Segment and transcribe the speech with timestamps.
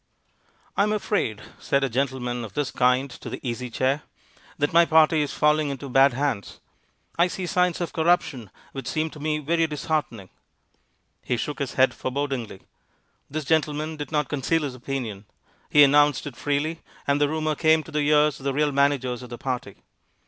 [0.75, 4.01] "I am afraid," said a gentleman of this kind to the Easy Chair,
[4.57, 6.59] "that my party is falling into bad hands.
[7.19, 10.31] I see signs of corruption which seem to me very disheartening."
[11.23, 12.63] He shook his head forebodingly.
[13.29, 15.25] This gentleman did not conceal his opinion.
[15.69, 19.21] He announced it freely, and the rumor came to the ears of the real managers
[19.21, 19.83] of the party.